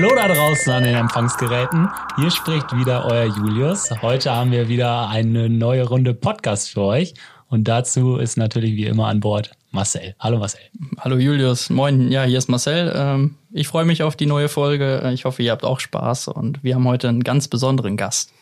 [0.00, 1.88] Hallo da draußen an den Empfangsgeräten.
[2.14, 3.90] Hier spricht wieder euer Julius.
[4.00, 7.14] Heute haben wir wieder eine neue Runde Podcast für euch.
[7.48, 10.14] Und dazu ist natürlich wie immer an Bord Marcel.
[10.20, 10.60] Hallo Marcel.
[11.00, 11.68] Hallo Julius.
[11.68, 12.12] Moin.
[12.12, 12.92] Ja, hier ist Marcel.
[12.94, 15.10] Ähm, ich freue mich auf die neue Folge.
[15.12, 16.28] Ich hoffe, ihr habt auch Spaß.
[16.28, 18.32] Und wir haben heute einen ganz besonderen Gast.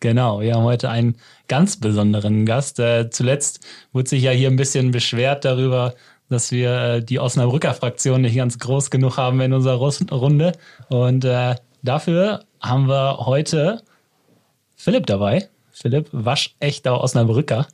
[0.00, 1.16] Genau, wir haben heute einen
[1.48, 2.78] ganz besonderen Gast.
[2.78, 5.94] Äh, zuletzt wurde sich ja hier ein bisschen beschwert darüber,
[6.28, 10.52] dass wir äh, die Osnabrücker Fraktion nicht ganz groß genug haben in unserer Runde.
[10.88, 13.82] Und äh, dafür haben wir heute
[14.74, 15.48] Philipp dabei.
[15.70, 17.66] Philipp, waschechter Osnabrücker.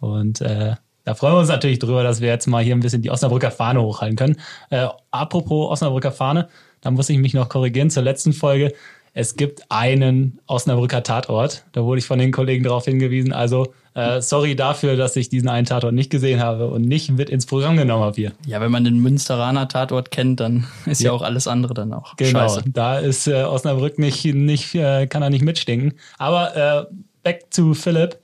[0.00, 3.02] Und äh, da freuen wir uns natürlich drüber, dass wir jetzt mal hier ein bisschen
[3.02, 4.40] die Osnabrücker Fahne hochhalten können.
[4.70, 6.48] Äh, apropos Osnabrücker Fahne,
[6.80, 8.72] da muss ich mich noch korrigieren zur letzten Folge.
[9.12, 11.64] Es gibt einen Osnabrücker Tatort.
[11.72, 13.32] Da wurde ich von den Kollegen darauf hingewiesen.
[13.32, 17.30] Also äh, sorry dafür, dass ich diesen einen Tatort nicht gesehen habe und nicht mit
[17.30, 18.32] ins Programm genommen habe hier.
[18.46, 21.92] Ja, wenn man den Münsteraner Tatort kennt, dann ist ja, ja auch alles andere dann
[21.92, 22.16] auch.
[22.16, 22.64] Genau, Scheiße.
[22.66, 25.94] da ist äh, Osnabrück nicht, nicht äh, kann er nicht mitstinken.
[26.18, 28.18] Aber äh, back to Philipp.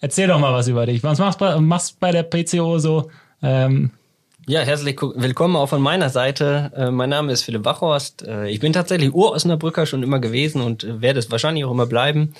[0.00, 1.02] Erzähl doch mal was über dich.
[1.02, 3.10] Was machst du machst bei der PCO so?
[3.42, 3.90] Ähm,
[4.46, 6.72] ja, herzlich willkommen auch von meiner Seite.
[6.74, 8.26] Äh, mein Name ist Philipp Wachhorst.
[8.26, 11.86] Äh, ich bin tatsächlich Ur-Osnabrücker schon immer gewesen und äh, werde es wahrscheinlich auch immer
[11.86, 12.32] bleiben.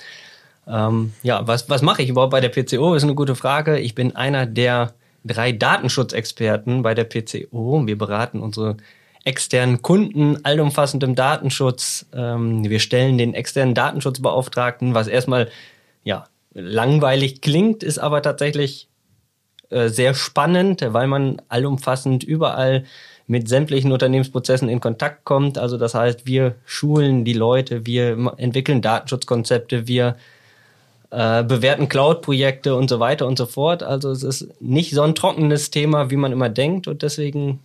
[0.69, 2.93] Ähm, ja, was, was mache ich überhaupt bei der PCO?
[2.93, 3.79] Ist eine gute Frage.
[3.79, 4.93] Ich bin einer der
[5.25, 7.85] drei Datenschutzexperten bei der PCO.
[7.85, 8.77] Wir beraten unsere
[9.25, 12.05] externen Kunden allumfassend im Datenschutz.
[12.13, 15.49] Ähm, wir stellen den externen Datenschutzbeauftragten, was erstmal
[16.03, 18.87] ja langweilig klingt, ist aber tatsächlich
[19.69, 22.85] äh, sehr spannend, weil man allumfassend überall
[23.27, 25.59] mit sämtlichen Unternehmensprozessen in Kontakt kommt.
[25.59, 30.15] Also das heißt, wir schulen die Leute, wir entwickeln Datenschutzkonzepte, wir
[31.11, 33.83] äh, bewerten Cloud-Projekte und so weiter und so fort.
[33.83, 36.87] Also es ist nicht so ein trockenes Thema, wie man immer denkt.
[36.87, 37.59] Und deswegen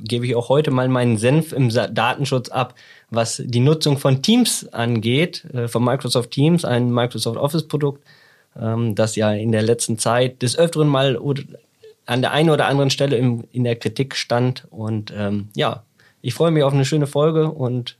[0.00, 2.74] gebe ich auch heute mal meinen Senf im Datenschutz ab,
[3.10, 8.02] was die Nutzung von Teams angeht, äh, von Microsoft Teams, ein Microsoft Office-Produkt
[8.60, 11.18] ähm, das ja in der letzten Zeit des Öfteren mal
[12.06, 14.66] an der einen oder anderen Stelle im, in der Kritik stand.
[14.70, 15.84] Und ähm, ja,
[16.22, 17.96] ich freue mich auf eine schöne Folge und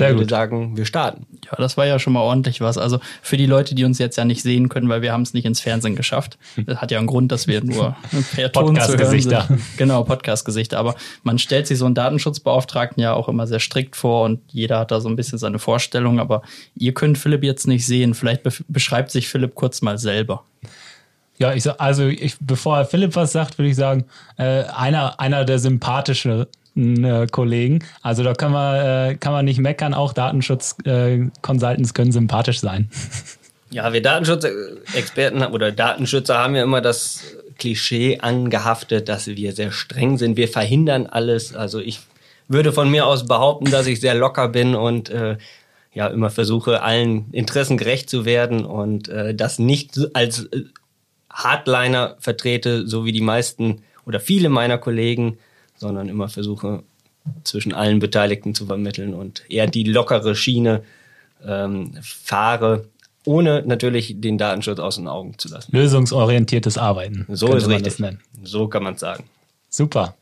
[0.00, 0.30] sehr würde gut.
[0.30, 1.26] sagen, wir starten.
[1.44, 2.78] Ja, das war ja schon mal ordentlich was.
[2.78, 5.32] Also für die Leute, die uns jetzt ja nicht sehen können, weil wir haben es
[5.34, 6.38] nicht ins Fernsehen geschafft.
[6.66, 7.96] Das hat ja einen Grund, dass wir nur
[8.34, 9.48] per Ton Podcast-Gesichter.
[9.76, 10.78] Genau, Podcast-Gesichter.
[10.78, 14.78] Aber man stellt sich so einen Datenschutzbeauftragten ja auch immer sehr strikt vor und jeder
[14.78, 16.20] hat da so ein bisschen seine Vorstellung.
[16.20, 16.42] Aber
[16.74, 18.14] ihr könnt Philipp jetzt nicht sehen.
[18.14, 20.44] Vielleicht be beschreibt sich Philipp kurz mal selber.
[21.40, 24.04] Ja, ich, also ich, bevor Philipp was sagt, würde ich sagen,
[24.36, 26.44] äh, einer, einer der sympathischen
[26.76, 27.84] äh, Kollegen.
[28.02, 32.90] Also da kann man, äh, kann man nicht meckern, auch Datenschutz-Consultants äh, können sympathisch sein.
[33.72, 37.22] Ja, wir Datenschutzexperten oder Datenschützer haben ja immer das
[37.56, 40.36] Klischee angehaftet, dass wir sehr streng sind.
[40.36, 41.54] Wir verhindern alles.
[41.54, 42.00] Also ich
[42.48, 45.36] würde von mir aus behaupten, dass ich sehr locker bin und äh,
[45.94, 50.48] ja immer versuche, allen Interessen gerecht zu werden und äh, das nicht als
[51.32, 55.38] Hardliner vertrete, so wie die meisten oder viele meiner Kollegen,
[55.80, 56.82] sondern immer versuche,
[57.42, 60.82] zwischen allen Beteiligten zu vermitteln und eher die lockere Schiene
[61.44, 62.86] ähm, fahre,
[63.24, 65.74] ohne natürlich den Datenschutz aus den Augen zu lassen.
[65.74, 67.26] Lösungsorientiertes Arbeiten.
[67.28, 67.96] So ist richtig.
[68.42, 69.24] So kann man es sagen.
[69.68, 70.14] Super.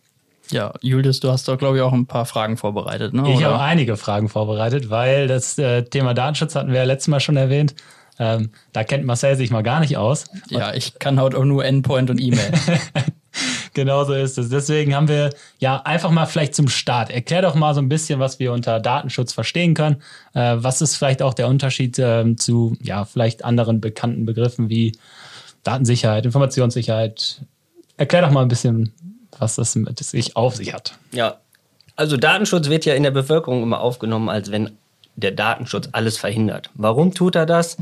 [0.51, 3.13] Ja, Julius, du hast doch, glaube ich, auch ein paar Fragen vorbereitet.
[3.13, 3.31] Ne?
[3.35, 7.21] Ich habe einige Fragen vorbereitet, weil das äh, Thema Datenschutz hatten wir ja letztes Mal
[7.21, 7.75] schon erwähnt.
[8.19, 10.25] Ähm, da kennt Marcel sich mal gar nicht aus.
[10.49, 12.53] Ja, ich kann halt auch nur Endpoint und E-Mail.
[13.79, 14.49] genau so ist es.
[14.49, 17.11] Deswegen haben wir ja einfach mal vielleicht zum Start.
[17.11, 20.03] Erklär doch mal so ein bisschen, was wir unter Datenschutz verstehen können.
[20.35, 24.93] Äh, was ist vielleicht auch der Unterschied äh, zu ja vielleicht anderen bekannten Begriffen wie
[25.63, 27.43] Datensicherheit, Informationssicherheit?
[27.97, 28.93] Erklär doch mal ein bisschen,
[29.39, 30.95] was das mit sich auf sich hat.
[31.13, 31.39] Ja,
[31.97, 34.77] also Datenschutz wird ja in der Bevölkerung immer aufgenommen, als wenn
[35.19, 36.71] der Datenschutz alles verhindert.
[36.75, 37.77] Warum tut er das?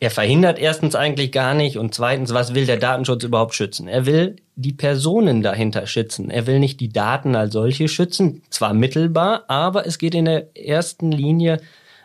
[0.00, 3.88] Er verhindert erstens eigentlich gar nicht und zweitens, was will der Datenschutz überhaupt schützen?
[3.88, 6.30] Er will die Personen dahinter schützen.
[6.30, 10.54] Er will nicht die Daten als solche schützen, zwar mittelbar, aber es geht in der
[10.56, 11.60] ersten Linie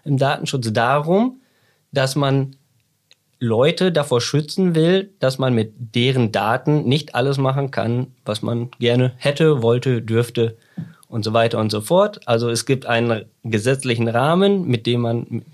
[0.05, 1.41] im Datenschutz darum,
[1.91, 2.55] dass man
[3.39, 8.71] Leute davor schützen will, dass man mit deren Daten nicht alles machen kann, was man
[8.79, 10.55] gerne hätte, wollte, dürfte
[11.13, 12.27] und so weiter und so fort.
[12.27, 15.45] Also es gibt einen gesetzlichen Rahmen, mit dem man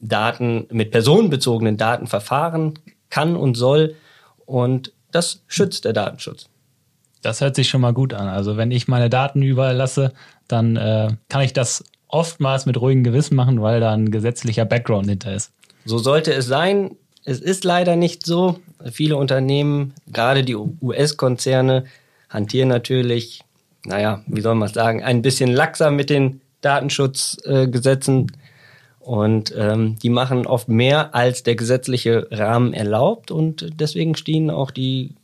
[0.00, 2.78] Daten, mit personenbezogenen Daten verfahren
[3.10, 3.96] kann und soll.
[4.46, 6.48] Und das schützt der Datenschutz.
[7.20, 8.28] Das hört sich schon mal gut an.
[8.28, 10.14] Also wenn ich meine Daten überall lasse,
[10.48, 15.10] dann äh, kann ich das oftmals mit ruhigem Gewissen machen, weil da ein gesetzlicher Background
[15.10, 15.52] hinter ist.
[15.84, 16.96] So sollte es sein.
[17.26, 18.58] Es ist leider nicht so.
[18.90, 21.84] Viele Unternehmen, gerade die US-Konzerne,
[22.30, 23.44] hantieren natürlich
[23.84, 28.32] naja, wie soll man sagen, ein bisschen laxer mit den Datenschutzgesetzen.
[29.00, 33.30] Und ähm, die machen oft mehr, als der gesetzliche Rahmen erlaubt.
[33.30, 35.14] Und deswegen stehen auch die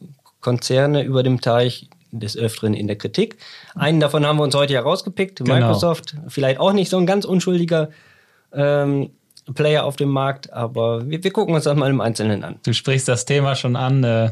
[0.40, 3.38] Konzerne über dem Teich des Öfteren in der Kritik.
[3.74, 5.38] Einen davon haben wir uns heute ja rausgepickt.
[5.38, 5.54] Genau.
[5.54, 7.88] Microsoft, vielleicht auch nicht so ein ganz unschuldiger
[8.52, 9.10] ähm,
[9.54, 12.56] Player auf dem Markt, aber wir, wir, gucken uns das mal im Einzelnen an.
[12.64, 14.04] Du sprichst das Thema schon an.
[14.04, 14.30] Äh,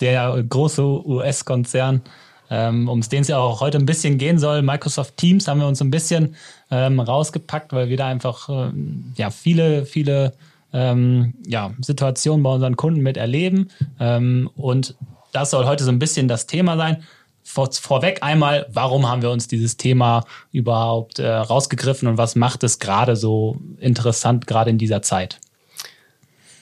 [0.00, 2.02] der große US-Konzern
[2.50, 4.62] ähm, um den es ja auch heute ein bisschen gehen soll.
[4.62, 6.36] Microsoft Teams haben wir uns ein bisschen
[6.70, 10.32] ähm, rausgepackt, weil wir da einfach ähm, ja viele, viele
[10.72, 13.68] ähm, ja, Situationen bei unseren Kunden mit erleben.
[13.98, 14.94] Ähm, und
[15.32, 17.02] das soll heute so ein bisschen das Thema sein.
[17.42, 22.62] Vor, vorweg einmal, warum haben wir uns dieses Thema überhaupt äh, rausgegriffen und was macht
[22.62, 25.40] es gerade so interessant, gerade in dieser Zeit?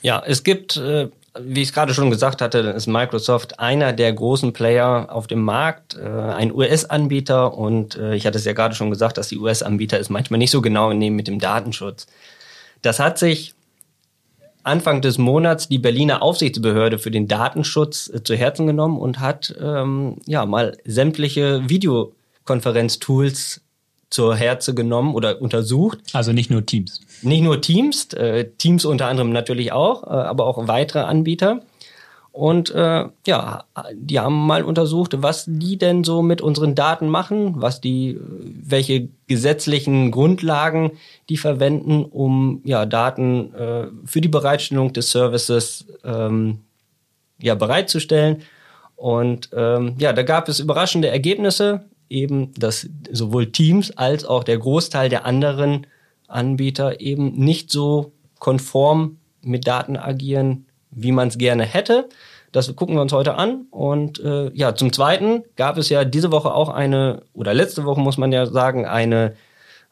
[0.02, 1.08] Ja, es gibt äh,
[1.40, 5.42] wie ich es gerade schon gesagt hatte, ist Microsoft einer der großen Player auf dem
[5.42, 9.38] Markt, äh, ein US-Anbieter und äh, ich hatte es ja gerade schon gesagt, dass die
[9.38, 12.06] US-Anbieter es manchmal nicht so genau nehmen mit dem Datenschutz.
[12.82, 13.54] Das hat sich
[14.62, 19.54] Anfang des Monats die Berliner Aufsichtsbehörde für den Datenschutz äh, zu Herzen genommen und hat
[19.60, 23.60] ähm, ja mal sämtliche Videokonferenztools
[24.10, 25.98] zur Herze genommen oder untersucht.
[26.12, 27.00] Also nicht nur Teams.
[27.22, 31.62] Nicht nur Teams, äh, Teams unter anderem natürlich auch, äh, aber auch weitere Anbieter.
[32.36, 33.64] Und äh, ja,
[33.94, 39.08] die haben mal untersucht, was die denn so mit unseren Daten machen, was die, welche
[39.26, 40.92] gesetzlichen Grundlagen
[41.30, 46.58] die verwenden, um ja Daten äh, für die Bereitstellung des Services ähm,
[47.40, 48.42] ja bereitzustellen.
[48.96, 54.58] Und ähm, ja, da gab es überraschende Ergebnisse eben, dass sowohl Teams als auch der
[54.58, 55.86] Großteil der anderen
[56.28, 62.08] Anbieter eben nicht so konform mit Daten agieren, wie man es gerne hätte.
[62.52, 63.66] Das gucken wir uns heute an.
[63.70, 68.00] Und äh, ja, zum Zweiten gab es ja diese Woche auch eine, oder letzte Woche
[68.00, 69.34] muss man ja sagen, eine,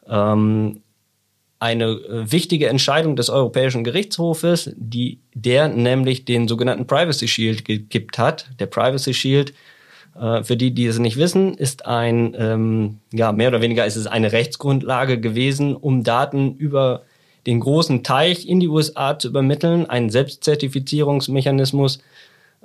[0.07, 0.81] ähm,
[1.59, 8.17] eine äh, wichtige Entscheidung des Europäischen Gerichtshofes, die der nämlich den sogenannten Privacy Shield gekippt
[8.17, 8.49] hat.
[8.59, 9.53] Der Privacy Shield
[10.19, 13.95] äh, für die, die es nicht wissen, ist ein, ähm, ja, mehr oder weniger ist
[13.95, 17.01] es eine Rechtsgrundlage gewesen, um Daten über
[17.45, 21.99] den großen Teich in die USA zu übermitteln, ein Selbstzertifizierungsmechanismus,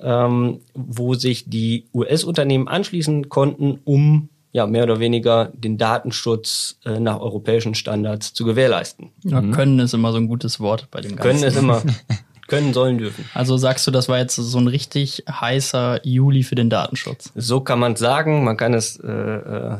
[0.00, 6.98] ähm, wo sich die US-Unternehmen anschließen konnten, um ja mehr oder weniger den Datenschutz äh,
[6.98, 9.10] nach europäischen Standards zu gewährleisten.
[9.24, 11.22] Ja, können ist immer so ein gutes Wort bei dem Ganzen.
[11.22, 11.82] Können ist immer
[12.50, 13.24] können, sollen, dürfen.
[13.32, 17.32] Also sagst du, das war jetzt so ein richtig heißer Juli für den Datenschutz?
[17.34, 18.44] So kann man sagen.
[18.44, 19.76] Man kann es, äh, äh,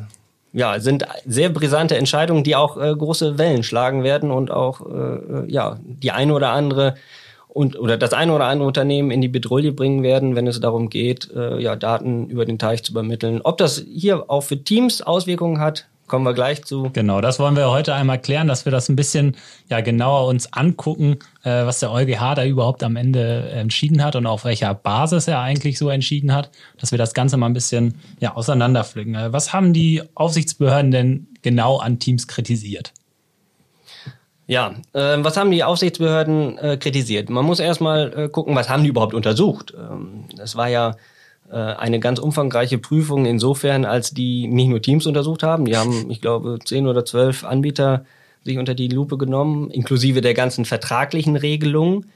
[0.53, 5.51] ja, sind sehr brisante Entscheidungen, die auch äh, große Wellen schlagen werden und auch, äh,
[5.51, 6.95] ja, die eine oder andere
[7.53, 10.89] und oder das eine oder andere Unternehmen in die Bedrohung bringen werden, wenn es darum
[10.89, 13.41] geht, äh, ja, Daten über den Teich zu übermitteln.
[13.43, 16.91] Ob das hier auch für Teams Auswirkungen hat, kommen wir gleich zu.
[16.93, 19.37] Genau, das wollen wir heute einmal klären, dass wir das ein bisschen
[19.69, 24.27] ja genauer uns angucken, äh, was der EuGH da überhaupt am Ende entschieden hat und
[24.27, 27.95] auf welcher Basis er eigentlich so entschieden hat, dass wir das Ganze mal ein bisschen
[28.19, 29.15] ja auseinanderpflücken.
[29.15, 32.93] Äh, was haben die Aufsichtsbehörden denn genau an Teams kritisiert?
[34.49, 37.31] Ja, äh, was haben die Aufsichtsbehörden äh, kritisiert?
[37.31, 39.73] Man muss erstmal äh, gucken, was haben die überhaupt untersucht.
[39.79, 40.97] Ähm, das war ja
[41.51, 45.65] eine ganz umfangreiche Prüfung insofern, als die nicht nur Teams untersucht haben.
[45.65, 48.05] Die haben, ich glaube, zehn oder zwölf Anbieter
[48.45, 52.07] sich unter die Lupe genommen, inklusive der ganzen vertraglichen Regelungen.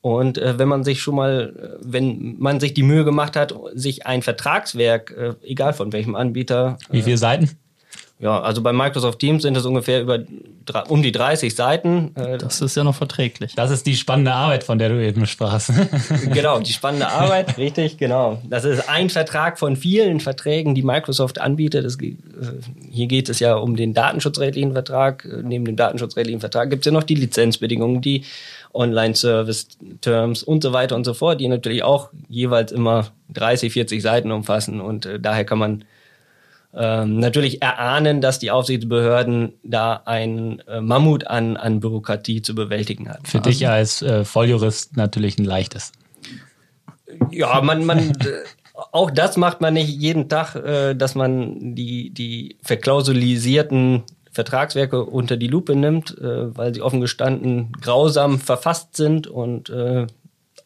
[0.00, 3.54] Und äh, wenn man sich schon mal, äh, wenn man sich die Mühe gemacht hat,
[3.72, 6.78] sich ein Vertragswerk, äh, egal von welchem Anbieter.
[6.90, 7.50] Wie viele Seiten?
[8.20, 10.20] Ja, also bei Microsoft Teams sind es ungefähr über
[10.88, 12.14] um die 30 Seiten.
[12.14, 13.54] Äh, das ist ja noch verträglich.
[13.54, 15.72] Das ist die spannende Arbeit, von der du eben sprachst.
[16.32, 18.40] genau, die spannende Arbeit, richtig, genau.
[18.48, 21.84] Das ist ein Vertrag von vielen Verträgen, die Microsoft anbietet.
[21.84, 22.16] Das, äh,
[22.90, 25.28] hier geht es ja um den datenschutzrechtlichen Vertrag.
[25.42, 28.24] Neben dem datenschutzrechtlichen Vertrag gibt es ja noch die Lizenzbedingungen, die
[28.72, 34.30] Online-Service-Terms und so weiter und so fort, die natürlich auch jeweils immer 30, 40 Seiten
[34.30, 34.80] umfassen.
[34.80, 35.84] Und äh, daher kann man
[36.76, 43.08] ähm, natürlich erahnen, dass die Aufsichtsbehörden da ein äh, Mammut an, an Bürokratie zu bewältigen
[43.08, 43.24] haben.
[43.24, 45.92] Für also, dich als äh, Volljurist natürlich ein leichtes.
[47.30, 48.12] Ja, man, man äh,
[48.92, 54.02] auch das macht man nicht jeden Tag, äh, dass man die, die verklausulisierten
[54.32, 60.06] Vertragswerke unter die Lupe nimmt, äh, weil sie offen gestanden grausam verfasst sind und äh,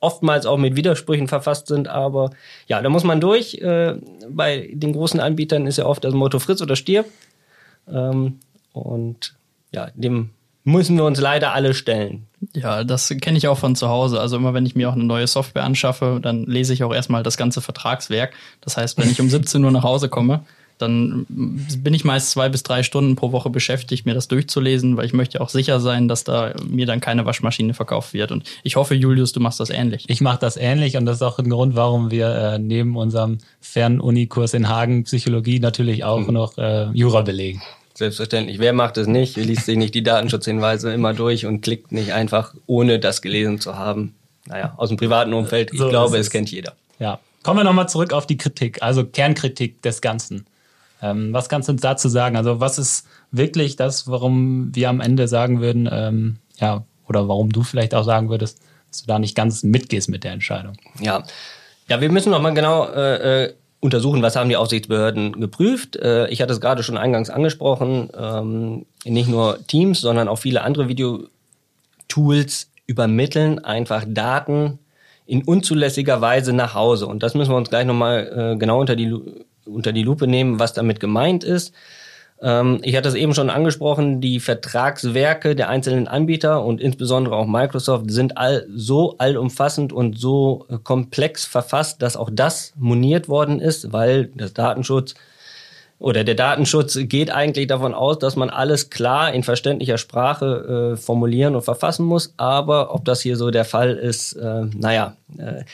[0.00, 2.30] oftmals auch mit Widersprüchen verfasst sind, aber
[2.66, 3.54] ja, da muss man durch.
[3.54, 3.96] Äh,
[4.28, 7.06] bei den großen Anbietern ist ja oft das Motto Fritz oder stirb.
[7.90, 8.38] Ähm,
[8.72, 9.34] und
[9.72, 10.30] ja, dem
[10.64, 12.26] müssen wir uns leider alle stellen.
[12.54, 14.20] Ja, das kenne ich auch von zu Hause.
[14.20, 17.22] Also immer wenn ich mir auch eine neue Software anschaffe, dann lese ich auch erstmal
[17.22, 18.34] das ganze Vertragswerk.
[18.60, 20.44] Das heißt, wenn ich um 17 Uhr nach Hause komme,
[20.78, 25.06] dann bin ich meist zwei bis drei Stunden pro Woche beschäftigt, mir das durchzulesen, weil
[25.06, 28.32] ich möchte auch sicher sein, dass da mir dann keine Waschmaschine verkauft wird.
[28.32, 30.04] Und ich hoffe, Julius, du machst das ähnlich.
[30.08, 33.38] Ich mache das ähnlich und das ist auch ein Grund, warum wir äh, neben unserem
[33.60, 36.34] Fernunikurs in Hagen Psychologie natürlich auch mhm.
[36.34, 37.62] noch äh, Jura belegen.
[37.94, 38.60] Selbstverständlich.
[38.60, 39.36] Wer macht es nicht?
[39.36, 43.76] Liest sich nicht die Datenschutzhinweise immer durch und klickt nicht einfach, ohne das gelesen zu
[43.76, 44.14] haben.
[44.46, 46.26] Naja, aus dem privaten Umfeld, ich so glaube, es.
[46.26, 46.74] es kennt jeder.
[47.00, 47.18] Ja.
[47.42, 50.46] Kommen wir nochmal zurück auf die Kritik, also Kernkritik des Ganzen.
[51.02, 52.36] Ähm, was kannst du uns dazu sagen?
[52.36, 57.50] Also, was ist wirklich das, warum wir am Ende sagen würden, ähm, ja, oder warum
[57.50, 60.74] du vielleicht auch sagen würdest, dass du da nicht ganz mitgehst mit der Entscheidung?
[61.00, 61.22] Ja,
[61.88, 65.96] ja, wir müssen nochmal genau äh, äh, untersuchen, was haben die Aufsichtsbehörden geprüft.
[65.96, 70.62] Äh, ich hatte es gerade schon eingangs angesprochen, ähm, nicht nur Teams, sondern auch viele
[70.62, 74.78] andere Videotools übermitteln einfach Daten
[75.26, 77.06] in unzulässiger Weise nach Hause.
[77.06, 79.14] Und das müssen wir uns gleich nochmal äh, genau unter die,
[79.68, 81.74] unter die Lupe nehmen, was damit gemeint ist.
[82.40, 87.46] Ähm, ich hatte es eben schon angesprochen, die Vertragswerke der einzelnen Anbieter und insbesondere auch
[87.46, 93.60] Microsoft sind all, so allumfassend und so äh, komplex verfasst, dass auch das moniert worden
[93.60, 95.14] ist, weil das Datenschutz
[95.98, 100.96] oder der Datenschutz geht eigentlich davon aus, dass man alles klar in verständlicher Sprache äh,
[100.96, 102.34] formulieren und verfassen muss.
[102.36, 105.64] Aber ob das hier so der Fall ist, äh, naja, äh,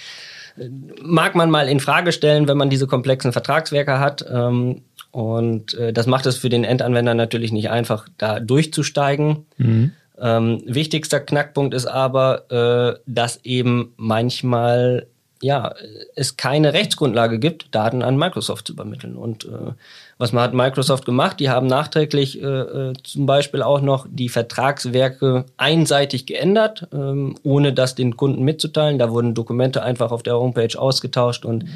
[1.03, 4.25] mag man mal in Frage stellen, wenn man diese komplexen Vertragswerke hat.
[4.31, 9.47] Ähm, und äh, das macht es für den Endanwender natürlich nicht einfach, da durchzusteigen.
[9.59, 9.93] Mhm.
[10.19, 15.07] Ähm, wichtigster Knackpunkt ist aber, äh, dass eben manchmal
[15.45, 15.75] ja,
[16.15, 19.15] es keine Rechtsgrundlage gibt, Daten an Microsoft zu übermitteln.
[19.15, 19.73] Und äh,
[20.17, 21.39] was man hat Microsoft gemacht?
[21.39, 27.75] Die haben nachträglich äh, äh, zum Beispiel auch noch die Vertragswerke einseitig geändert, ähm, ohne
[27.75, 28.99] das den Kunden mitzuteilen.
[28.99, 31.67] Da wurden Dokumente einfach auf der Homepage ausgetauscht und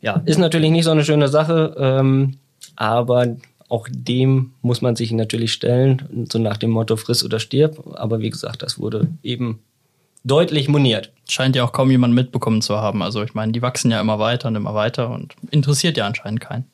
[0.00, 2.38] ja, ist natürlich nicht so eine schöne Sache, ähm,
[2.76, 3.36] aber
[3.68, 7.84] auch dem muss man sich natürlich stellen, so nach dem Motto friss oder stirb.
[7.96, 9.60] Aber wie gesagt, das wurde eben
[10.24, 11.12] deutlich moniert.
[11.28, 13.02] Scheint ja auch kaum jemand mitbekommen zu haben.
[13.02, 16.40] Also ich meine, die wachsen ja immer weiter und immer weiter und interessiert ja anscheinend
[16.40, 16.64] keinen.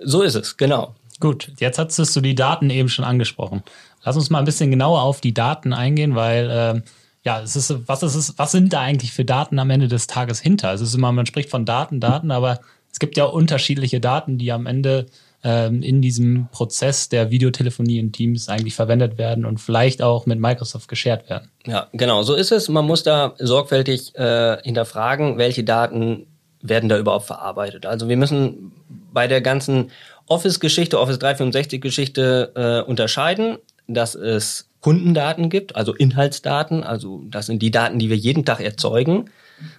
[0.00, 0.94] So ist es, genau.
[1.20, 3.62] Gut, jetzt hattest du die Daten eben schon angesprochen.
[4.02, 6.80] Lass uns mal ein bisschen genauer auf die Daten eingehen, weil äh,
[7.22, 10.06] ja, es ist, was ist es, was sind da eigentlich für Daten am Ende des
[10.06, 10.72] Tages hinter?
[10.72, 14.50] Es ist immer, man spricht von Daten, Daten, aber es gibt ja unterschiedliche Daten, die
[14.52, 15.06] am Ende
[15.42, 20.38] ähm, in diesem Prozess der Videotelefonie in Teams eigentlich verwendet werden und vielleicht auch mit
[20.38, 21.50] Microsoft geshared werden.
[21.66, 22.68] Ja, genau, so ist es.
[22.68, 26.26] Man muss da sorgfältig äh, hinterfragen, welche Daten
[26.62, 27.86] werden da überhaupt verarbeitet.
[27.86, 28.72] Also wir müssen
[29.12, 29.90] bei der ganzen
[30.26, 33.56] Office-Geschichte, Office 365-Geschichte äh, unterscheiden,
[33.88, 38.60] dass es Kundendaten gibt, also Inhaltsdaten, also das sind die Daten, die wir jeden Tag
[38.60, 39.30] erzeugen.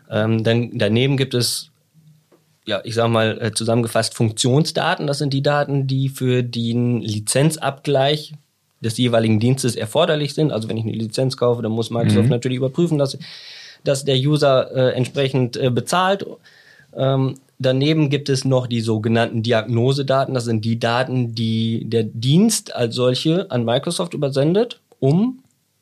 [0.09, 1.70] Ähm, dann daneben gibt es,
[2.65, 5.07] ja, ich sag mal äh, zusammengefasst Funktionsdaten.
[5.07, 8.33] Das sind die Daten, die für den Lizenzabgleich
[8.81, 10.51] des jeweiligen Dienstes erforderlich sind.
[10.51, 12.29] Also wenn ich eine Lizenz kaufe, dann muss Microsoft mhm.
[12.29, 13.17] natürlich überprüfen, dass,
[13.83, 16.25] dass der User äh, entsprechend äh, bezahlt.
[16.95, 20.33] Ähm, Daneben gibt es noch die sogenannten Diagnosedaten.
[20.33, 25.40] Das sind die Daten, die der Dienst als solche an Microsoft übersendet, um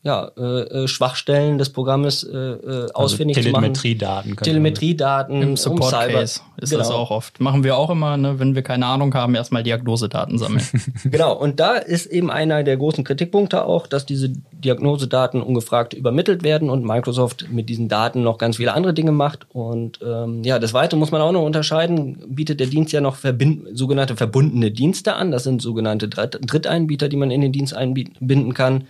[0.09, 3.61] ja, äh, äh, Schwachstellen des Programmes äh, äh also ausfindig zu machen.
[3.61, 4.35] Telemetriedaten.
[4.37, 5.41] Telemetriedaten.
[5.41, 6.79] Im Support um Case ist genau.
[6.79, 7.39] das auch oft.
[7.39, 10.65] Machen wir auch immer, ne, wenn wir keine Ahnung haben, erstmal Diagnosedaten sammeln.
[11.03, 16.41] genau, und da ist eben einer der großen Kritikpunkte auch, dass diese Diagnosedaten ungefragt übermittelt
[16.41, 19.45] werden und Microsoft mit diesen Daten noch ganz viele andere Dinge macht.
[19.53, 23.15] Und ähm, ja, des Weiteren muss man auch noch unterscheiden, bietet der Dienst ja noch
[23.15, 25.29] verbind sogenannte verbundene Dienste an.
[25.29, 28.85] Das sind sogenannte Dritteinbieter, die man in den Dienst einbinden kann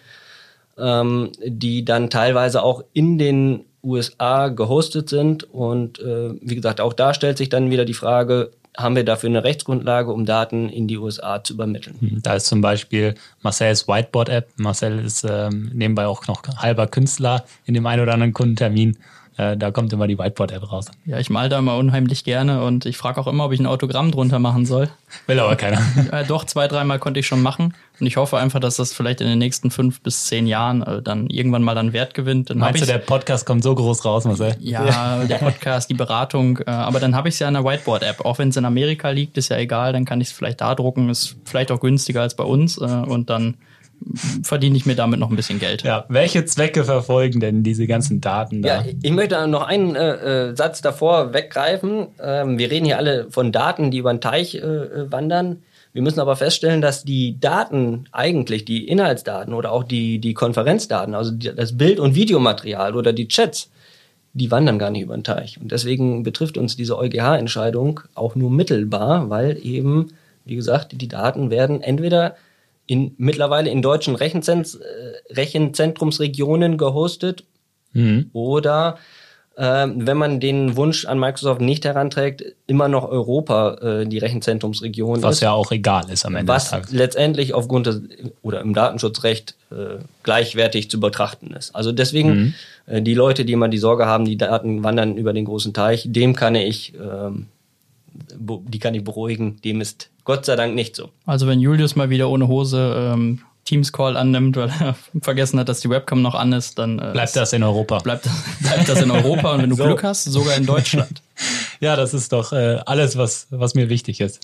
[0.79, 5.43] ähm, die dann teilweise auch in den USA gehostet sind.
[5.43, 9.29] Und äh, wie gesagt, auch da stellt sich dann wieder die Frage, haben wir dafür
[9.29, 11.95] eine Rechtsgrundlage, um Daten in die USA zu übermitteln.
[12.00, 14.48] Hm, da ist zum Beispiel Marcells Whiteboard-App.
[14.57, 18.98] Marcel ist ähm, nebenbei auch noch halber Künstler in dem einen oder anderen Kundentermin.
[19.39, 20.88] Äh, da kommt immer die Whiteboard-App raus.
[21.05, 23.67] Ja, ich mal da immer unheimlich gerne und ich frage auch immer, ob ich ein
[23.67, 24.89] Autogramm drunter machen soll.
[25.27, 25.79] Will aber keiner.
[26.12, 27.74] Ja, doch, zwei, dreimal konnte ich schon machen.
[28.00, 31.01] Und ich hoffe einfach, dass das vielleicht in den nächsten fünf bis zehn Jahren äh,
[31.01, 32.50] dann irgendwann mal an Wert gewinnt.
[32.50, 34.58] Dann Meinst du, der Podcast kommt so groß raus, Marcel?
[34.60, 36.58] Ja, der Podcast, die Beratung.
[36.58, 38.25] Äh, aber dann habe ich es ja in der Whiteboard-App.
[38.25, 39.93] Auch wenn es in Amerika liegt, ist ja egal.
[39.93, 41.10] Dann kann ich es vielleicht da drucken.
[41.10, 42.77] Ist vielleicht auch günstiger als bei uns.
[42.77, 43.55] Äh, und dann
[44.44, 45.84] verdiene ich mir damit noch ein bisschen Geld.
[45.84, 48.82] Ja, welche Zwecke verfolgen denn diese ganzen Daten da?
[48.82, 52.08] Ja, ich möchte noch einen äh, äh, Satz davor weggreifen.
[52.22, 55.63] Ähm, wir reden hier alle von Daten, die über den Teich äh, äh, wandern.
[55.94, 61.15] Wir müssen aber feststellen, dass die Daten eigentlich, die Inhaltsdaten oder auch die, die Konferenzdaten,
[61.15, 63.72] also die, das Bild- und Videomaterial oder die Chats,
[64.34, 65.60] die wandern gar nicht über den Teich.
[65.60, 70.12] Und deswegen betrifft uns diese EuGH-Entscheidung auch nur mittelbar, weil eben
[70.50, 72.36] wie gesagt, die Daten werden entweder
[72.89, 77.43] in, mittlerweile in deutschen Rechenzent äh, Rechenzentrumsregionen gehostet
[77.93, 78.31] mhm.
[78.34, 78.98] oder
[79.55, 85.17] äh, wenn man den Wunsch an Microsoft nicht heranträgt, immer noch Europa äh, die Rechenzentrumsregion
[85.17, 85.25] was ist.
[85.25, 86.91] Was ja auch egal ist am Ende was des Tages.
[86.91, 88.01] letztendlich aufgrund des
[88.41, 91.75] oder im Datenschutzrecht äh, gleichwertig zu betrachten ist.
[91.75, 92.53] Also deswegen mhm.
[92.88, 96.05] äh, die Leute, die immer die Sorge haben, die Daten wandern über den großen Teich,
[96.08, 97.46] dem kann ich ähm,
[98.39, 101.09] die kann ich beruhigen, dem ist Gott sei Dank nicht so.
[101.25, 105.69] Also wenn Julius mal wieder ohne Hose ähm, Teams Call annimmt, weil er vergessen hat,
[105.69, 107.98] dass die Webcam noch an ist, dann äh, bleibt das in Europa.
[107.98, 109.86] Bleibt, bleibt das in Europa und wenn du so.
[109.86, 111.24] Glück hast, sogar in Deutschland.
[111.79, 114.41] ja, das ist doch äh, alles, was, was mir wichtig ist.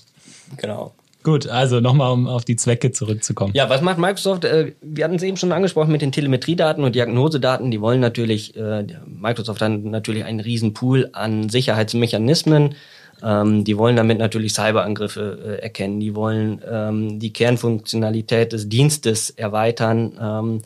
[0.56, 0.92] Genau.
[1.22, 3.52] Gut, also nochmal, um auf die Zwecke zurückzukommen.
[3.54, 4.44] Ja, was macht Microsoft?
[4.44, 7.70] Äh, wir hatten es eben schon angesprochen mit den Telemetriedaten und Diagnosedaten.
[7.70, 12.74] Die wollen natürlich, äh, Microsoft hat natürlich einen riesen Pool an Sicherheitsmechanismen
[13.22, 16.00] ähm, die wollen damit natürlich Cyberangriffe äh, erkennen.
[16.00, 20.12] Die wollen ähm, die Kernfunktionalität des Dienstes erweitern.
[20.20, 20.62] Ähm,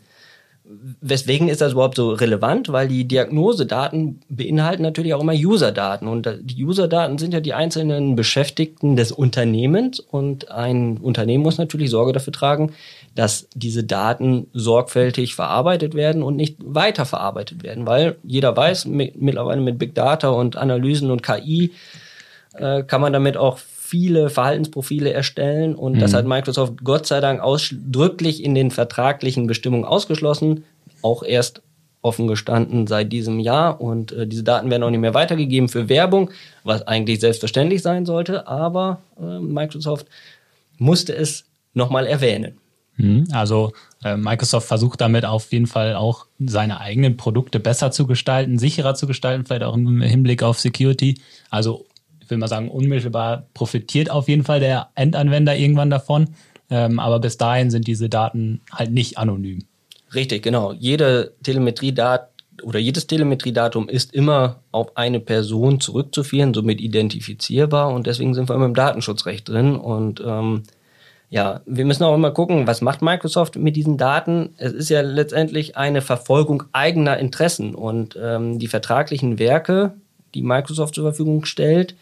[1.00, 2.71] weswegen ist das überhaupt so relevant?
[2.73, 6.09] Weil die Diagnosedaten beinhalten natürlich auch immer Userdaten.
[6.09, 10.00] Und die Userdaten sind ja die einzelnen Beschäftigten des Unternehmens.
[10.00, 12.73] Und ein Unternehmen muss natürlich Sorge dafür tragen,
[13.14, 17.87] dass diese Daten sorgfältig verarbeitet werden und nicht weiterverarbeitet werden.
[17.87, 21.73] Weil jeder weiß mittlerweile mit Big Data und Analysen und KI,
[22.54, 25.99] äh, kann man damit auch viele Verhaltensprofile erstellen und mhm.
[25.99, 30.64] das hat Microsoft Gott sei Dank ausdrücklich in den vertraglichen Bestimmungen ausgeschlossen,
[31.02, 31.62] auch erst
[32.02, 35.88] offen gestanden seit diesem Jahr und äh, diese Daten werden auch nicht mehr weitergegeben für
[35.88, 36.30] Werbung,
[36.64, 40.07] was eigentlich selbstverständlich sein sollte, aber äh, Microsoft
[40.78, 42.59] musste es nochmal erwähnen.
[42.97, 43.26] Mhm.
[43.33, 43.73] Also
[44.04, 48.95] äh, Microsoft versucht damit auf jeden Fall auch seine eigenen Produkte besser zu gestalten, sicherer
[48.95, 51.21] zu gestalten, vielleicht auch im Hinblick auf Security.
[51.50, 51.87] Also
[52.31, 56.31] will mal sagen, unmittelbar profitiert auf jeden Fall der Endanwender irgendwann davon.
[56.71, 59.65] Ähm, aber bis dahin sind diese Daten halt nicht anonym.
[60.15, 60.73] Richtig, genau.
[60.73, 62.31] Jede Telemetriedat
[62.63, 68.54] oder jedes Telemetriedatum ist immer auf eine Person zurückzuführen, somit identifizierbar und deswegen sind wir
[68.54, 70.65] immer im Datenschutzrecht drin und ähm,
[71.31, 74.54] ja, wir müssen auch immer gucken, was macht Microsoft mit diesen Daten?
[74.57, 79.95] Es ist ja letztendlich eine Verfolgung eigener Interessen und ähm, die vertraglichen Werke,
[80.35, 81.95] die Microsoft zur Verfügung stellt,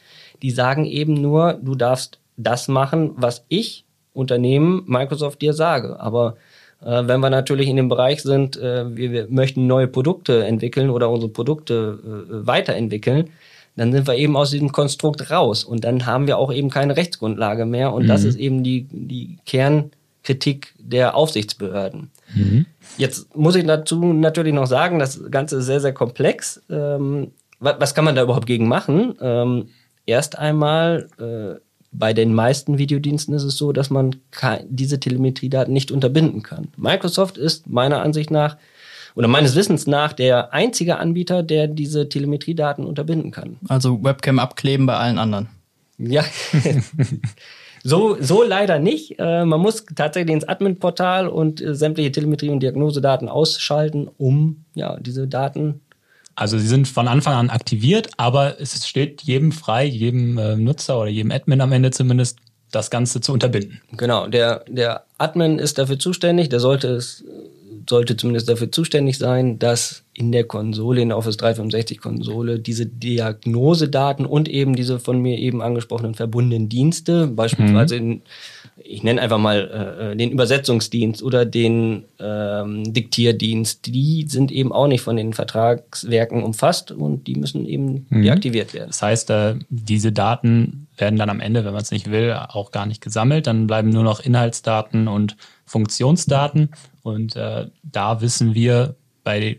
[0.42, 6.00] die sagen eben nur, du darfst das machen, was ich, Unternehmen, Microsoft dir sage.
[6.00, 6.36] Aber
[6.82, 10.90] äh, wenn wir natürlich in dem Bereich sind, äh, wir, wir, möchten neue Produkte entwickeln
[10.90, 13.30] oder unsere Produkte äh, weiterentwickeln,
[13.76, 15.64] dann sind wir eben aus diesem Konstrukt raus.
[15.64, 17.92] Und dann haben wir auch eben keine Rechtsgrundlage mehr.
[17.92, 18.08] Und mhm.
[18.08, 22.10] das ist eben die, die Kernkritik der Aufsichtsbehörden.
[22.34, 22.66] Mhm.
[22.96, 26.60] Jetzt muss ich dazu natürlich noch sagen, das Ganze ist sehr, sehr komplex.
[26.68, 29.14] Ähm, was, was, kann man da überhaupt gegen machen?
[29.20, 29.68] Ähm,
[30.08, 31.60] erst einmal, äh,
[31.92, 34.16] bei den meisten Videodiensten ist es so, dass man
[34.68, 36.68] diese Telemetriedaten nicht unterbinden kann.
[36.76, 38.56] Microsoft ist meiner Ansicht nach
[39.14, 43.56] oder meines Wissens nach der einzige Anbieter, der diese Telemetriedaten unterbinden kann.
[43.68, 45.48] Also Webcam abkleben bei allen anderen.
[45.98, 46.24] Ja.
[47.82, 49.18] so, so leider nicht.
[49.18, 55.00] Äh, man muss tatsächlich ins Admin-Portal und äh, sämtliche Telemetrie- und Diagnosedaten ausschalten, um ja,
[55.00, 55.80] diese Daten
[56.38, 61.00] also sie sind von Anfang an aktiviert, aber es steht jedem frei, jedem äh, Nutzer
[61.00, 62.38] oder jedem Admin am Ende zumindest,
[62.70, 63.80] das Ganze zu unterbinden.
[63.92, 67.24] Genau, der, der Admin ist dafür zuständig, der sollte es
[67.88, 72.86] sollte zumindest dafür zuständig sein, dass in der Konsole, in der Office 365 Konsole, diese
[72.86, 78.10] Diagnosedaten und eben diese von mir eben angesprochenen verbundenen Dienste, beispielsweise mhm.
[78.10, 78.22] in
[78.84, 84.86] ich nenne einfach mal äh, den Übersetzungsdienst oder den ähm, Diktierdienst, die sind eben auch
[84.86, 88.22] nicht von den Vertragswerken umfasst und die müssen eben mhm.
[88.22, 88.88] deaktiviert werden.
[88.88, 92.70] Das heißt, äh, diese Daten werden dann am Ende, wenn man es nicht will, auch
[92.70, 93.46] gar nicht gesammelt.
[93.46, 96.70] Dann bleiben nur noch Inhaltsdaten und Funktionsdaten.
[97.02, 99.58] Und äh, da wissen wir bei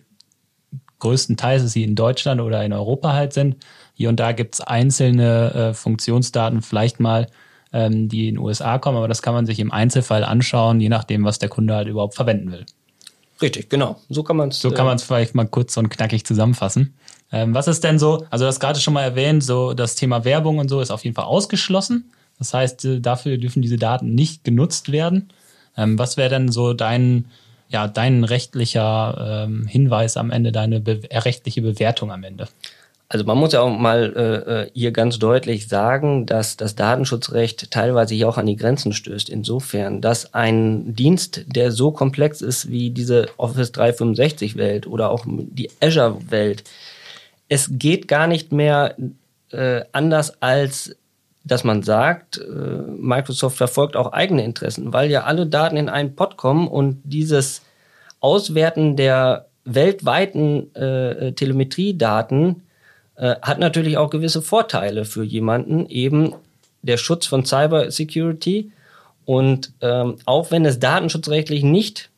[1.00, 3.58] größten Teils, dass sie in Deutschland oder in Europa halt sind.
[3.94, 7.28] Hier und da gibt es einzelne äh, Funktionsdaten, vielleicht mal
[7.74, 10.90] ähm, die in den USA kommen, aber das kann man sich im Einzelfall anschauen, je
[10.90, 12.66] nachdem, was der Kunde halt überhaupt verwenden will.
[13.42, 14.00] Richtig, genau.
[14.10, 14.60] So kann man es.
[14.60, 16.94] So kann man es äh, vielleicht mal kurz und knackig zusammenfassen.
[17.32, 20.58] Ähm, was ist denn so, also das gerade schon mal erwähnt, so das Thema Werbung
[20.58, 22.12] und so ist auf jeden Fall ausgeschlossen.
[22.38, 25.30] Das heißt, äh, dafür dürfen diese Daten nicht genutzt werden.
[25.78, 27.26] Ähm, was wäre denn so dein,
[27.70, 32.48] ja, dein rechtlicher ähm, Hinweis am Ende, deine be rechtliche Bewertung am Ende?
[33.12, 37.72] Also man muss ja auch mal äh, äh, hier ganz deutlich sagen, dass das Datenschutzrecht
[37.72, 39.30] teilweise hier auch an die Grenzen stößt.
[39.30, 45.26] Insofern, dass ein Dienst, der so komplex ist wie diese Office 365 Welt oder auch
[45.28, 46.64] die Azure Welt,
[47.48, 48.96] es geht gar nicht mehr
[49.52, 50.96] äh, anders als
[51.44, 56.16] dass man sagt, äh, Microsoft verfolgt auch eigene Interessen, weil ja alle Daten in einen
[56.16, 57.62] Pot kommen und dieses
[58.20, 62.64] Auswerten der weltweiten äh, Telemetriedaten
[63.16, 66.34] äh, hat natürlich auch gewisse Vorteile für jemanden, eben
[66.82, 68.72] der Schutz von Cyber Security.
[69.26, 72.10] Und ähm, auch wenn es datenschutzrechtlich nicht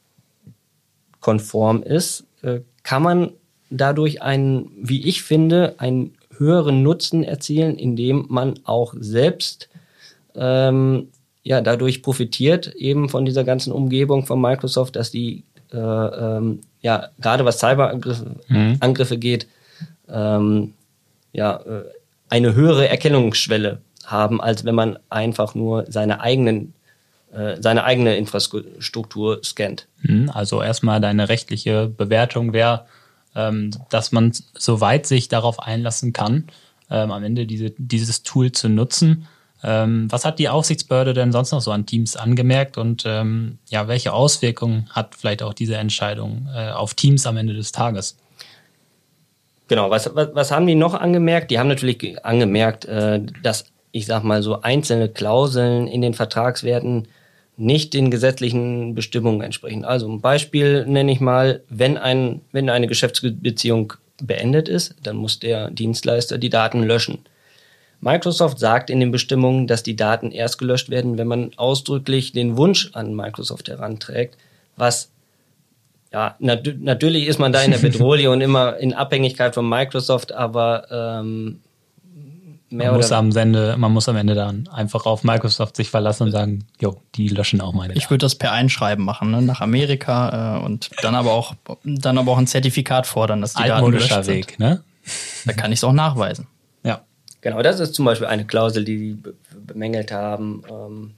[1.19, 3.31] konform ist, äh, kann man
[3.69, 9.69] dadurch einen, wie ich finde, einen höheren Nutzen erzielen, indem man auch selbst
[10.35, 11.09] ähm,
[11.43, 17.09] ja dadurch profitiert, eben von dieser ganzen Umgebung von Microsoft, dass die äh, ähm, ja
[17.19, 18.77] gerade was Cyberangriffe mhm.
[18.79, 19.47] Angriffe geht,
[20.09, 20.73] ähm,
[21.33, 21.83] ja äh,
[22.29, 26.73] eine höhere Erkennungsschwelle haben, als wenn man einfach nur seine eigenen
[27.33, 29.87] äh, seine eigene Infrastruktur scannt.
[30.01, 32.91] Mhm, also erstmal deine rechtliche Bewertung wäre, ähm,
[33.33, 36.47] dass man soweit sich darauf einlassen kann,
[36.89, 39.27] ähm, am Ende diese, dieses Tool zu nutzen.
[39.63, 43.87] Ähm, was hat die Aufsichtsbehörde denn sonst noch so an Teams angemerkt und ähm, ja,
[43.87, 48.17] welche Auswirkungen hat vielleicht auch diese Entscheidung äh, auf Teams am Ende des Tages?
[49.67, 51.51] Genau, was, was, was haben die noch angemerkt?
[51.51, 57.07] Die haben natürlich angemerkt, äh, dass ich sag mal so einzelne Klauseln in den Vertragswerten
[57.57, 59.85] nicht den gesetzlichen Bestimmungen entsprechen.
[59.85, 65.39] Also ein Beispiel nenne ich mal, wenn, ein, wenn eine Geschäftsbeziehung beendet ist, dann muss
[65.39, 67.19] der Dienstleister die Daten löschen.
[67.99, 72.57] Microsoft sagt in den Bestimmungen, dass die Daten erst gelöscht werden, wenn man ausdrücklich den
[72.57, 74.37] Wunsch an Microsoft heranträgt,
[74.75, 75.11] was
[76.11, 80.31] ja, nat natürlich ist man da in der Bedrohung und immer in Abhängigkeit von Microsoft,
[80.31, 81.61] aber ähm,
[82.71, 86.31] man muss, am Ende, man muss am Ende dann einfach auf Microsoft sich verlassen und
[86.31, 87.93] sagen, jo, die löschen auch meine.
[87.93, 89.41] Ich würde das per Einschreiben machen, ne?
[89.41, 91.53] nach Amerika äh, und dann aber auch
[91.83, 94.83] dann aber auch ein Zertifikat fordern, dass die Daten gelöscht Weg, ne?
[95.45, 96.47] Da kann ich es auch nachweisen.
[96.83, 97.01] Ja.
[97.41, 99.23] Genau, das ist zum Beispiel eine Klausel, die die
[99.65, 101.11] bemängelt haben, ähm,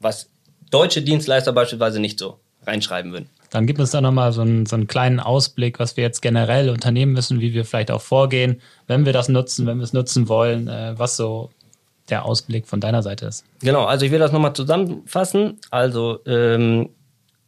[0.00, 0.28] was
[0.70, 3.30] deutsche Dienstleister beispielsweise nicht so reinschreiben würden.
[3.50, 6.68] Dann gibt es da nochmal so einen, so einen kleinen Ausblick, was wir jetzt generell
[6.70, 10.28] unternehmen müssen, wie wir vielleicht auch vorgehen, wenn wir das nutzen, wenn wir es nutzen
[10.28, 11.50] wollen, äh, was so
[12.10, 13.44] der Ausblick von deiner Seite ist.
[13.60, 15.58] Genau, also ich will das nochmal zusammenfassen.
[15.70, 16.90] Also ähm,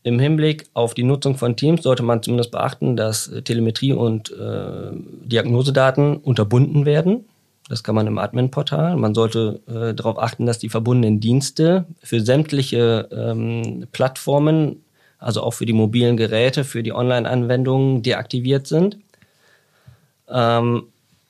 [0.03, 4.31] im Hinblick auf die Nutzung von Teams sollte man zumindest beachten, dass äh, Telemetrie und
[4.31, 4.91] äh,
[5.25, 7.27] Diagnosedaten unterbunden werden.
[7.69, 8.97] Das kann man im Admin-Portal.
[8.97, 14.83] Man sollte äh, darauf achten, dass die verbundenen Dienste für sämtliche ähm, Plattformen
[15.21, 18.99] also auch für die mobilen Geräte, für die Online-Anwendungen deaktiviert sind.
[20.29, 20.85] Ähm,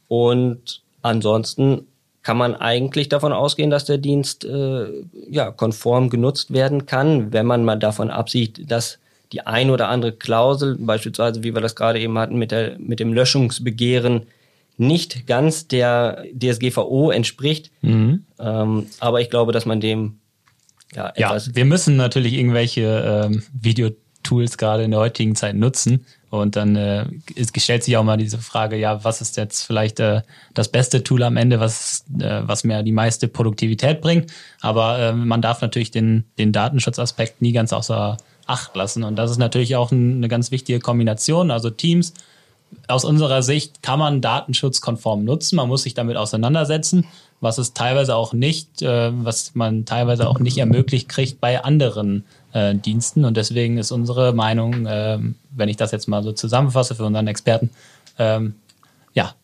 [0.09, 1.87] und ansonsten
[2.23, 4.87] kann man eigentlich davon ausgehen, dass der Dienst äh,
[5.29, 8.99] ja, konform genutzt werden kann, wenn man mal davon absieht, dass
[9.33, 13.01] die ein oder andere Klausel, beispielsweise wie wir das gerade eben hatten mit, der, mit
[13.01, 14.27] dem Löschungsbegehren,
[14.77, 17.71] nicht ganz der DSGVO entspricht.
[17.83, 18.25] Mhm.
[18.39, 20.20] Ähm, aber ich glaube, dass man dem
[20.95, 26.05] ja, ja, wir müssen natürlich irgendwelche ähm, Videotools gerade in der heutigen Zeit nutzen.
[26.31, 29.99] Und dann äh, ist, stellt sich auch mal diese Frage, ja, was ist jetzt vielleicht
[29.99, 30.23] äh,
[30.55, 34.33] das beste Tool am Ende, was, äh, was mir die meiste Produktivität bringt.
[34.61, 39.05] Aber äh, man darf natürlich den, den Datenschutzaspekt nie ganz außer Acht lassen.
[39.05, 41.51] Und das ist natürlich auch ein, eine ganz wichtige Kombination.
[41.51, 42.15] Also Teams,
[42.89, 45.57] aus unserer Sicht kann man datenschutzkonform nutzen.
[45.57, 47.07] Man muss sich damit auseinandersetzen
[47.41, 52.25] was es teilweise auch nicht, äh, was man teilweise auch nicht ermöglicht kriegt bei anderen
[52.53, 53.25] äh, Diensten.
[53.25, 55.19] Und deswegen ist unsere Meinung, äh,
[55.51, 57.71] wenn ich das jetzt mal so zusammenfasse für unseren Experten,
[58.19, 58.55] ähm,
[59.15, 59.35] ja,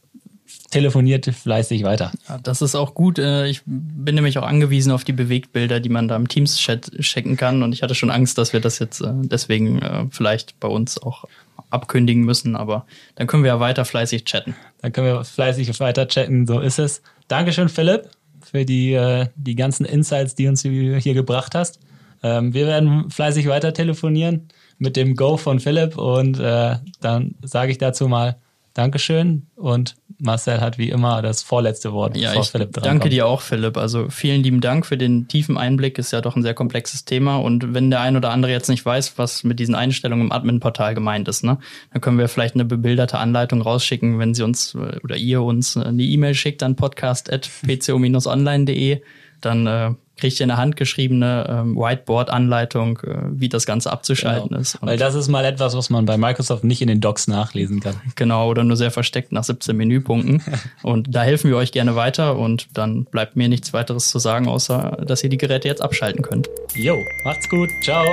[0.70, 2.12] telefoniert fleißig weiter.
[2.28, 3.18] Ja, das ist auch gut.
[3.18, 7.36] Äh, ich bin nämlich auch angewiesen auf die Bewegtbilder, die man da im Teams-Chat checken
[7.36, 7.62] kann.
[7.62, 11.00] Und ich hatte schon Angst, dass wir das jetzt äh, deswegen äh, vielleicht bei uns
[11.02, 11.24] auch
[11.70, 12.56] abkündigen müssen.
[12.56, 14.54] Aber dann können wir ja weiter fleißig chatten.
[14.80, 16.46] Dann können wir fleißig weiter chatten.
[16.46, 17.02] So ist es.
[17.28, 18.08] Dankeschön, Philipp,
[18.40, 21.80] für die, äh, die ganzen Insights, die uns hier gebracht hast.
[22.22, 24.48] Ähm, wir werden fleißig weiter telefonieren
[24.78, 28.36] mit dem Go von Philipp und äh, dann sage ich dazu mal
[28.76, 32.14] Dankeschön und Marcel hat wie immer das vorletzte Wort.
[32.14, 33.12] Ja, ich Philipp danke kommt.
[33.12, 33.78] dir auch, Philipp.
[33.78, 35.98] Also vielen lieben Dank für den tiefen Einblick.
[35.98, 37.36] Ist ja doch ein sehr komplexes Thema.
[37.36, 40.94] Und wenn der ein oder andere jetzt nicht weiß, was mit diesen Einstellungen im Admin-Portal
[40.94, 41.56] gemeint ist, ne,
[41.92, 45.78] dann können wir vielleicht eine bebilderte Anleitung rausschicken, wenn Sie uns äh, oder ihr uns
[45.78, 49.00] eine E-Mail schickt an podcast.pco-online.de.
[49.40, 54.60] Dann äh, kriegt ihr eine handgeschriebene ähm, Whiteboard-Anleitung, äh, wie das Ganze abzuschalten genau.
[54.60, 54.76] ist.
[54.76, 57.80] Und Weil das ist mal etwas, was man bei Microsoft nicht in den Docs nachlesen
[57.80, 57.96] kann.
[58.14, 60.42] Genau, oder nur sehr versteckt nach 17 Menüpunkten.
[60.82, 64.48] und da helfen wir euch gerne weiter und dann bleibt mir nichts weiteres zu sagen,
[64.48, 66.48] außer dass ihr die Geräte jetzt abschalten könnt.
[66.74, 67.68] Jo, macht's gut.
[67.82, 68.06] Ciao.